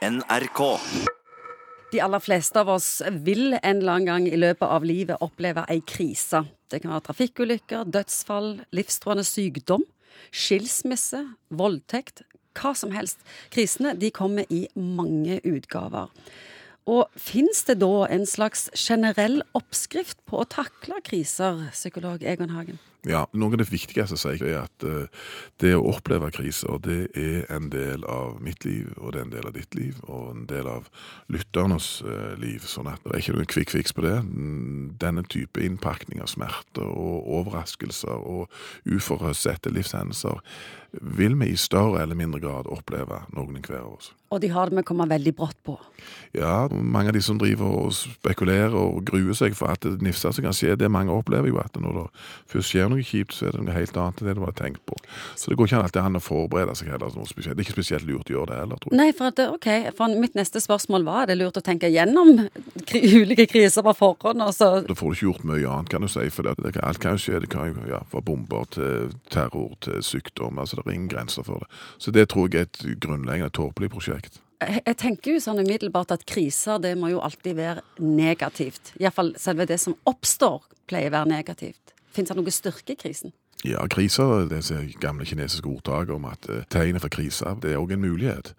NRK. 0.00 0.80
De 1.92 2.00
aller 2.00 2.22
fleste 2.24 2.56
av 2.56 2.70
oss 2.72 3.02
vil 3.20 3.52
en 3.58 3.80
eller 3.82 3.98
annen 3.98 4.06
gang 4.08 4.28
i 4.30 4.38
løpet 4.38 4.64
av 4.64 4.84
livet 4.88 5.20
oppleve 5.20 5.66
ei 5.68 5.82
krise. 5.84 6.40
Det 6.72 6.80
kan 6.80 6.94
være 6.94 7.04
trafikkulykker, 7.10 7.90
dødsfall, 7.92 8.62
livstruende 8.72 9.26
sykdom, 9.28 9.84
skilsmisse, 10.32 11.20
voldtekt, 11.52 12.22
hva 12.56 12.72
som 12.78 12.94
helst. 12.96 13.20
Krisene 13.52 13.92
de 14.00 14.08
kommer 14.14 14.48
i 14.48 14.62
mange 14.72 15.36
utgaver. 15.44 16.08
Og 16.88 17.04
fins 17.20 17.60
det 17.68 17.82
da 17.82 18.06
en 18.08 18.24
slags 18.24 18.70
generell 18.72 19.42
oppskrift 19.52 20.22
på 20.24 20.40
å 20.40 20.48
takle 20.48 21.02
kriser, 21.04 21.66
psykolog 21.74 22.24
Egon 22.24 22.56
Hagen? 22.56 22.80
Ja, 23.08 23.22
Noe 23.32 23.54
av 23.54 23.62
det 23.62 23.70
viktigste 23.70 24.18
jeg, 24.34 24.42
er 24.44 24.66
at 24.66 24.84
uh, 24.84 25.06
det 25.62 25.72
å 25.76 25.86
oppleve 25.88 26.28
kriser, 26.34 26.76
det 26.84 27.08
er 27.16 27.46
en 27.52 27.70
del 27.72 28.04
av 28.04 28.40
mitt 28.44 28.66
liv, 28.66 28.90
og 28.98 29.14
det 29.14 29.22
er 29.22 29.24
en 29.24 29.32
del 29.32 29.48
av 29.48 29.56
ditt 29.56 29.76
liv, 29.78 30.02
og 30.04 30.26
en 30.34 30.42
del 30.50 30.68
av 30.68 30.90
lytternes 31.32 31.88
uh, 32.04 32.34
liv. 32.40 32.66
Sånn 32.68 32.90
at 32.92 33.00
det 33.06 33.14
er 33.14 33.22
ikke 33.22 33.36
noen 33.38 33.50
quick 33.54 33.72
fix 33.72 33.96
på 33.96 34.04
det. 34.04 34.18
Denne 35.00 35.24
type 35.32 35.64
innpakning 35.64 36.20
av 36.20 36.28
smerter 36.32 36.84
og 36.84 37.30
overraskelser 37.40 38.20
og 38.20 38.52
uforutsette 38.84 39.72
livshendelser 39.72 40.44
vil 40.92 41.36
vi 41.38 41.52
i 41.52 41.58
større 41.58 42.02
eller 42.02 42.18
mindre 42.18 42.40
grad 42.42 42.68
oppleve, 42.70 43.22
noen 43.34 43.60
hver 43.62 43.84
av 43.84 43.92
oss. 43.94 44.10
Og 44.30 44.40
de 44.42 44.50
har 44.50 44.70
det 44.70 44.76
med 44.78 44.84
å 44.84 44.88
komme 44.90 45.06
veldig 45.10 45.32
brått 45.38 45.58
på. 45.66 45.76
Ja, 46.36 46.68
mange 46.70 47.10
av 47.10 47.16
de 47.16 47.22
som 47.22 47.38
driver 47.38 47.70
og 47.84 47.94
spekulerer 47.94 48.74
og 48.78 49.04
gruer 49.06 49.34
seg 49.38 49.56
for 49.58 49.72
at 49.72 49.82
det 49.86 50.02
nifser 50.04 50.34
som 50.34 50.46
kan 50.46 50.56
skje, 50.56 50.76
det 50.78 50.90
mange 50.90 51.14
opplever 51.14 51.50
jo 51.50 51.60
at 51.62 51.78
når 51.78 51.98
det 51.98 52.06
først 52.50 52.74
skjer 52.74 52.89
noe 52.90 53.04
kjipt, 53.06 53.36
så 53.36 53.48
er 53.48 53.56
det 53.56 53.64
noe 53.64 53.76
helt 53.76 53.96
annet 53.96 54.20
enn 54.20 54.30
det 54.30 54.34
du 54.38 54.42
hadde 54.44 54.58
tenkt 54.60 54.82
på. 54.88 54.98
Så 55.38 55.50
det 55.50 55.58
går 55.58 55.70
ikke 55.70 55.82
alltid 55.84 56.00
an 56.02 56.18
å 56.18 56.22
forberede 56.24 56.74
seg 56.78 56.90
heller. 56.92 57.12
Noe 57.16 57.30
spesielt. 57.30 57.56
Det 57.58 57.64
er 57.64 57.68
ikke 57.68 57.78
spesielt 57.78 58.08
lurt 58.08 58.32
å 58.32 58.36
gjøre 58.36 58.52
det 58.52 58.58
heller, 58.62 58.82
tror 58.82 58.94
jeg. 58.94 59.00
Nei, 59.00 59.08
for, 59.16 59.32
at, 59.32 59.42
ok, 59.56 59.68
for 59.98 60.20
mitt 60.24 60.36
neste 60.38 60.62
spørsmål 60.62 61.06
var 61.08 61.22
er 61.24 61.32
det 61.32 61.38
lurt 61.40 61.60
å 61.60 61.64
tenke 61.64 61.90
gjennom 61.92 62.44
ulike 63.20 63.48
kriser 63.50 63.86
på 63.86 63.96
forhånd? 64.02 64.44
Altså. 64.44 64.70
Da 64.86 64.98
får 64.98 65.14
du 65.14 65.18
ikke 65.18 65.28
gjort 65.28 65.48
mye 65.52 65.72
annet, 65.76 65.92
kan 65.94 66.06
du 66.06 66.10
si. 66.10 66.26
For 66.34 66.46
det, 66.46 66.56
det, 66.66 66.76
alt 66.86 67.02
kan 67.02 67.16
jo 67.16 67.24
skje. 67.24 67.40
Det 67.44 67.50
kan 67.52 67.72
jo 67.72 67.88
ja, 67.90 68.02
fra 68.12 68.22
bomber 68.24 68.68
til 68.76 69.14
terror 69.32 69.74
til 69.86 70.04
sykdom. 70.04 70.60
altså 70.60 70.80
Det 70.80 70.86
er 70.86 70.98
ingen 70.98 71.10
grenser 71.12 71.46
for 71.46 71.64
det. 71.64 71.82
Så 71.98 72.14
det 72.14 72.28
tror 72.32 72.50
jeg 72.50 72.66
er 72.66 72.70
et 72.70 72.84
grunnleggende 73.00 73.52
tåpelig 73.54 73.92
prosjekt? 73.94 74.40
Jeg 74.60 74.96
tenker 75.00 75.32
jo 75.32 75.40
sånn 75.40 75.62
umiddelbart 75.62 76.10
at 76.12 76.26
kriser 76.28 76.80
det 76.82 76.92
må 77.00 77.08
jo 77.14 77.22
alltid 77.24 77.56
være 77.56 78.04
negativt. 78.04 78.92
Iallfall 79.00 79.32
selve 79.40 79.64
det 79.68 79.78
som 79.80 79.96
oppstår, 80.08 80.66
pleier 80.90 81.08
å 81.08 81.14
være 81.14 81.30
negativt. 81.30 81.94
Fins 82.10 82.30
det 82.30 82.36
noe 82.38 82.54
styrke 82.54 82.94
i 82.94 82.98
krisen? 82.98 83.34
Ja, 83.64 83.82
kriser, 83.92 84.46
det 84.48 84.62
er 84.72 84.86
gamle 85.00 85.26
kinesiske 85.28 85.68
ordtaket 85.68 86.14
om 86.14 86.24
at 86.30 86.46
eh, 86.48 86.62
tegnet 86.72 87.02
for 87.04 87.12
kriser, 87.12 87.58
det 87.60 87.74
er 87.74 87.82
òg 87.82 87.92
en 87.92 88.00
mulighet. 88.00 88.54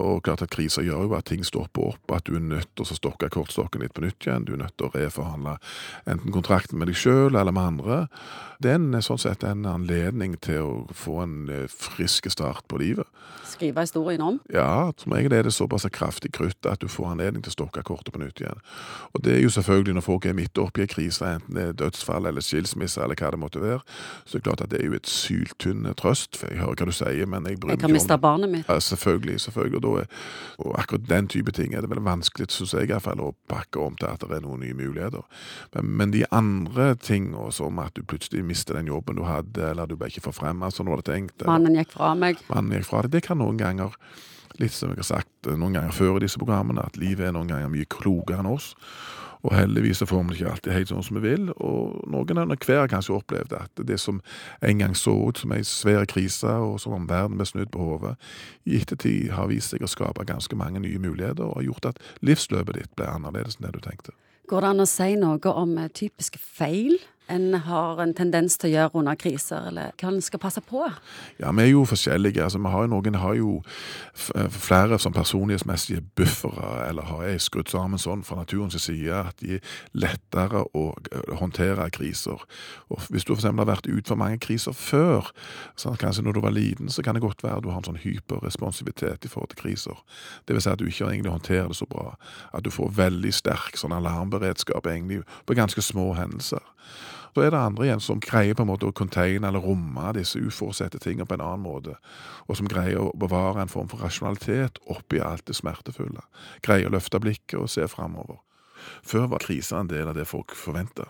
Og 0.00 0.22
klart 0.24 0.42
at 0.44 0.52
kriser 0.52 0.84
gjør 0.84 1.06
jo 1.06 1.14
at 1.16 1.28
ting 1.28 1.44
stopper 1.44 1.92
opp, 1.92 2.12
at 2.12 2.26
du 2.28 2.34
er 2.36 2.44
nødt 2.44 2.68
til 2.76 2.84
å 2.84 2.96
stokke 2.96 3.30
kortstokken 3.32 3.80
litt 3.84 3.94
på 3.96 4.04
nytt 4.04 4.26
igjen. 4.26 4.44
Du 4.44 4.52
er 4.52 4.60
nødt 4.60 4.76
til 4.76 4.88
å 4.88 4.92
reforhandle 4.92 5.56
enten 6.08 6.34
kontrakten 6.34 6.80
med 6.80 6.90
deg 6.90 6.98
sjøl 7.00 7.36
eller 7.36 7.52
med 7.52 7.70
andre. 7.72 8.00
Det 8.60 8.72
er 8.72 8.80
en, 8.80 8.96
sånn 9.04 9.20
sett 9.20 9.44
en 9.44 9.64
anledning 9.68 10.36
til 10.44 10.64
å 10.64 10.96
få 10.96 11.22
en 11.24 11.36
eh, 11.52 11.64
frisk 11.72 12.28
start 12.32 12.64
på 12.68 12.80
livet. 12.80 13.08
Skrive 13.46 13.84
historien 13.84 14.20
om? 14.24 14.38
Ja, 14.52 14.90
som 15.00 15.14
regel 15.16 15.32
er 15.36 15.46
det 15.46 15.54
såpass 15.56 15.86
kraftig 15.94 16.32
krutt 16.36 16.68
at 16.68 16.82
du 16.82 16.88
får 16.92 17.14
anledning 17.14 17.44
til 17.44 17.54
å 17.54 17.56
stokke 17.56 17.84
kortet 17.86 18.12
på 18.12 18.20
nytt 18.20 18.40
igjen. 18.42 18.60
Og 19.14 19.24
det 19.24 19.36
er 19.36 19.44
jo 19.44 19.52
selvfølgelig 19.54 19.96
når 19.96 20.04
folk 20.04 20.28
er 20.28 20.36
midt 20.36 20.60
oppi 20.60 20.84
en 20.84 20.92
krise, 20.92 21.36
enten 21.38 21.56
det 21.56 21.68
er 21.70 21.78
dødsfall 21.84 22.28
eller 22.28 22.44
skilsmisse 22.44 23.00
eller 23.04 23.16
hva 23.16 23.32
det 23.32 23.40
måtte 23.40 23.64
være, 23.64 23.80
så 24.28 24.40
klart 24.46 24.62
at 24.64 24.72
det 24.72 24.80
er 24.80 24.90
jo 24.90 24.96
et 24.96 25.10
syltynn 25.10 25.86
trøst. 25.98 26.38
For 26.38 26.52
jeg 26.52 26.62
hører 26.62 26.80
hva 26.80 26.88
du 26.88 26.94
sier, 26.96 27.30
men 27.30 27.48
jeg 27.48 27.60
bryr 27.60 27.72
meg 27.72 27.78
ikke 27.78 27.88
om 27.88 27.90
Jeg 27.90 27.96
kan 27.96 27.96
miste 27.96 28.18
barnet 28.22 28.52
mitt. 28.52 28.68
Ja, 28.70 28.78
selvfølgelig. 28.80 29.40
selvfølgelig. 29.46 29.82
Og, 29.84 29.98
er, 30.02 30.22
og, 30.58 30.72
akkurat 30.80 31.08
den 31.10 31.30
type 31.32 31.54
ting 31.56 31.74
er 31.74 31.84
det 31.84 31.90
veldig 31.92 32.06
vanskelig, 32.06 32.48
syns 32.54 32.76
jeg 32.76 32.90
iallfall, 32.90 33.24
å 33.24 33.32
pakke 33.50 33.82
om 33.82 33.98
til 34.00 34.08
at 34.10 34.24
det 34.24 34.38
er 34.38 34.46
noen 34.46 34.62
nye 34.64 34.76
muligheter. 34.76 35.26
Men, 35.74 35.92
men 36.00 36.14
de 36.14 36.24
andre 36.30 36.92
tinga, 37.02 37.50
som 37.54 37.82
at 37.82 37.96
du 37.98 38.06
plutselig 38.06 38.44
mister 38.46 38.78
den 38.78 38.90
jobben 38.92 39.18
du 39.18 39.26
hadde, 39.26 39.72
eller 39.72 39.90
du 39.90 39.98
ble 39.98 40.10
ikke 40.12 40.28
forfremma 40.28 40.70
som 40.74 40.86
du 40.86 40.94
hadde 40.94 41.08
tenkt 41.10 41.36
eller, 41.42 41.52
Mannen 41.52 41.76
gikk 41.78 41.92
fra 41.96 42.14
meg. 42.18 42.40
Mannen 42.50 42.78
gikk 42.78 42.88
fra 42.88 43.04
deg. 43.04 43.16
Det 43.16 43.26
kan 43.26 43.40
noen 43.40 43.60
ganger 43.60 43.94
litt 44.60 44.72
som 44.72 44.92
jeg 44.92 45.02
har 45.02 45.08
sagt 45.08 45.50
noen 45.50 45.76
ganger 45.76 45.94
før 45.94 46.18
i 46.18 46.24
disse 46.24 46.40
programmene, 46.40 46.84
at 46.86 46.96
livet 47.00 47.28
er 47.28 47.34
noen 47.36 47.50
ganger 47.50 47.72
mye 47.72 47.88
klokere 47.92 48.40
enn 48.40 48.50
oss. 48.50 48.72
Og 49.46 49.54
heldigvis 49.54 50.02
får 50.02 50.24
vi 50.26 50.34
ikke 50.40 50.50
alltid 50.50 50.74
helt 50.74 50.90
sånn 50.90 51.04
som 51.06 51.18
vi 51.20 51.22
vil. 51.28 51.50
Og 51.62 52.02
noen 52.10 52.40
av 52.42 52.50
hver 52.56 52.82
har 52.82 52.90
kanskje 52.90 53.14
opplevd 53.14 53.54
at 53.54 53.82
det 53.86 53.98
som 54.02 54.18
en 54.66 54.82
gang 54.82 54.96
så 54.98 55.14
ut 55.28 55.38
som 55.38 55.54
ei 55.54 55.62
svær 55.66 56.06
krise, 56.10 56.50
og 56.50 56.80
som 56.82 56.96
om 56.96 57.06
verden 57.06 57.38
ble 57.38 57.46
snudd 57.46 57.70
på 57.74 57.84
hodet, 57.84 58.16
i 58.66 58.80
ettertid 58.80 59.30
har 59.36 59.50
vist 59.52 59.70
seg 59.70 59.86
å 59.86 59.90
skape 59.90 60.26
ganske 60.26 60.58
mange 60.58 60.82
nye 60.82 60.98
muligheter, 61.02 61.46
og 61.46 61.60
har 61.60 61.68
gjort 61.70 61.92
at 61.92 62.02
livsløpet 62.26 62.80
ditt 62.80 62.94
ble 62.98 63.06
annerledes 63.12 63.60
enn 63.60 63.68
det 63.68 63.76
du 63.78 63.84
tenkte. 63.84 64.16
Går 64.50 64.62
det 64.62 64.72
an 64.74 64.82
å 64.82 64.90
si 64.90 65.14
noe 65.18 65.54
om 65.58 65.78
typiske 65.94 66.38
feil 66.38 66.98
en 67.28 67.54
har 67.66 68.00
en 68.02 68.14
tendens 68.14 68.54
til 68.60 68.70
å 68.70 68.72
gjøre 68.72 69.00
under 69.00 69.18
kriser, 69.18 69.68
eller 69.70 69.94
hva 69.98 70.10
en 70.12 70.22
skal 70.22 70.40
passe 70.42 70.62
på? 70.62 70.84
Ja, 71.40 71.50
vi 71.56 71.64
er 71.64 71.70
jo 71.72 71.84
forskjellige. 71.88 72.42
altså 72.42 72.58
vi 72.62 72.70
har 72.70 72.86
jo 72.86 72.90
Noen 72.92 73.18
har 73.18 73.34
jo 73.34 73.62
eh, 74.34 74.48
flere 74.50 74.98
som 74.98 75.12
personlighetsmessige 75.12 76.04
buffere, 76.16 76.88
eller 76.88 77.02
har 77.02 77.24
jeg 77.26 77.40
skrudd 77.40 77.70
sammen 77.72 77.98
sånn 77.98 78.22
fra 78.26 78.38
naturens 78.38 78.78
side 78.82 79.10
at 79.10 79.38
de 79.40 79.56
er 79.56 79.74
lettere 79.92 80.62
å 80.72 80.84
eh, 81.12 81.34
håndtere 81.40 81.88
kriser. 81.90 82.46
Og 82.88 83.02
Hvis 83.10 83.26
du 83.26 83.34
f.eks. 83.34 83.48
har 83.48 83.68
vært 83.68 83.90
ut 83.90 84.06
for 84.06 84.16
mange 84.20 84.38
kriser 84.38 84.72
før, 84.72 85.32
sånn 85.76 85.98
kanskje 85.98 86.22
når 86.26 86.38
du 86.38 86.40
var 86.44 86.54
liten, 86.54 86.90
så 86.90 87.02
kan 87.02 87.18
det 87.18 87.24
godt 87.24 87.42
være 87.42 87.58
at 87.58 87.66
du 87.66 87.70
har 87.72 87.82
en 87.82 87.90
sånn 87.90 88.02
hyperresponsivitet 88.04 89.26
i 89.26 89.32
forhold 89.32 89.50
til 89.54 89.62
kriser. 89.64 89.98
Det 90.46 90.54
vil 90.54 90.62
si 90.62 90.70
at 90.70 90.78
du 90.78 90.86
ikke 90.86 91.10
egentlig 91.10 91.34
håndterer 91.34 91.68
det 91.72 91.80
så 91.80 91.90
bra. 91.90 92.14
At 92.54 92.64
du 92.64 92.70
får 92.70 92.94
veldig 92.96 93.34
sterk 93.34 93.76
sånn 93.80 93.96
alarmberedskap 93.96 94.86
egentlig 94.86 95.24
på 95.46 95.58
ganske 95.58 95.82
små 95.82 96.12
hendelser. 96.14 96.62
Så 97.36 97.42
er 97.44 97.50
det 97.52 97.58
andre 97.60 97.84
igjen 97.84 98.00
som 98.00 98.20
greier 98.24 98.56
på 98.56 98.64
en 98.64 98.70
måte 98.70 98.88
å 98.88 98.94
containe 98.96 99.44
eller 99.44 99.60
romme 99.60 100.08
disse 100.16 100.40
uforutsette 100.40 100.96
tingene 101.04 101.26
på 101.28 101.36
en 101.36 101.42
annen 101.44 101.66
måte, 101.66 101.98
og 102.48 102.56
som 102.56 102.68
greier 102.72 103.02
å 103.02 103.10
bevare 103.12 103.60
en 103.60 103.68
form 103.68 103.90
for 103.92 104.00
rasjonalitet 104.00 104.80
oppi 104.88 105.20
alt 105.20 105.44
det 105.44 105.58
smertefulle. 105.58 106.24
Greier 106.64 106.88
å 106.88 106.94
løfte 106.94 107.20
blikket 107.20 107.58
og 107.60 107.68
se 107.68 107.84
framover. 107.92 108.38
Før 109.06 109.28
var 109.32 109.44
kriser 109.44 109.80
en 109.80 109.90
del 109.90 110.08
av 110.08 110.16
det 110.18 110.26
folk 110.28 110.54
forventa. 110.56 111.08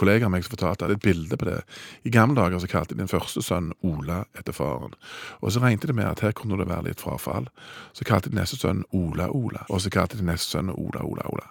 Kollegaen 0.00 0.32
meg 0.32 0.46
fortalte 0.48 0.86
hadde 0.86 0.96
et 0.96 1.04
bilde 1.04 1.36
på 1.36 1.48
det. 1.48 1.60
I 2.08 2.12
gamle 2.14 2.38
dager 2.38 2.62
så 2.62 2.70
kalte 2.70 2.94
de 2.94 3.02
den 3.02 3.10
første 3.10 3.42
sønnen 3.44 3.74
Ola 3.84 4.22
etter 4.38 4.56
faren. 4.56 4.94
Og 5.40 5.52
så 5.52 5.62
regnet 5.62 5.88
de 5.90 5.96
med 5.96 6.08
at 6.08 6.24
her 6.24 6.32
kunne 6.36 6.58
det 6.60 6.68
være 6.70 6.88
litt 6.88 7.02
frafall. 7.02 7.50
Så 7.92 8.06
kalte 8.08 8.32
de 8.32 8.38
neste 8.38 8.56
sønnen 8.60 8.86
Ola 8.96 9.28
Ola, 9.28 9.66
og 9.68 9.82
så 9.84 9.92
kalte 9.92 10.20
de 10.20 10.26
neste 10.26 10.56
sønnen 10.56 10.76
Ola 10.78 11.04
Ola 11.04 11.26
Ola. 11.28 11.48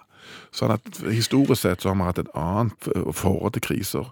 Sånn 0.54 0.74
at 0.74 0.86
Historisk 1.06 1.62
sett 1.62 1.82
så 1.82 1.92
har 1.92 1.98
vi 1.98 2.06
hatt 2.08 2.22
et 2.22 2.32
annet 2.38 2.90
forhold 3.16 3.54
til 3.56 3.64
kriser. 3.70 4.10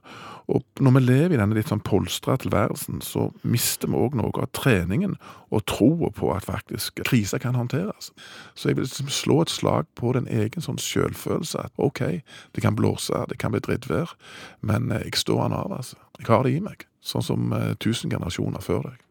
Og 0.49 0.65
når 0.81 0.95
vi 0.97 1.01
lever 1.05 1.35
i 1.35 1.41
denne 1.41 1.57
litt 1.57 1.69
sånn 1.69 1.83
polstra 1.85 2.39
tilværelsen, 2.41 3.03
så 3.05 3.27
mister 3.45 3.91
vi 3.91 3.99
òg 4.01 4.17
noe 4.17 4.33
av 4.41 4.49
treningen 4.57 5.19
og 5.53 5.67
troa 5.69 6.09
på 6.17 6.31
at 6.33 6.47
faktisk 6.49 7.03
kriser 7.09 7.43
kan 7.43 7.59
håndteres. 7.59 8.13
Så 8.57 8.71
jeg 8.71 8.79
vil 8.79 8.89
liksom 8.89 9.11
slå 9.13 9.43
et 9.45 9.53
slag 9.53 9.91
på 10.01 10.15
den 10.17 10.29
egen 10.33 10.65
sånn 10.65 10.81
sjølfølelse. 10.81 11.67
At 11.69 11.77
OK, 11.77 12.01
det 12.57 12.65
kan 12.65 12.79
blåse, 12.79 13.27
det 13.29 13.37
kan 13.43 13.53
bli 13.53 13.61
drittvær, 13.65 14.17
men 14.65 14.89
jeg 14.97 15.21
står 15.21 15.45
an 15.49 15.59
av, 15.59 15.75
altså. 15.83 16.01
Jeg 16.19 16.33
har 16.33 16.49
det 16.49 16.57
i 16.57 16.65
meg. 16.65 16.89
Sånn 17.05 17.23
som 17.23 17.53
uh, 17.53 17.77
tusen 17.79 18.11
generasjoner 18.11 18.65
før 18.65 18.89
deg. 18.89 19.08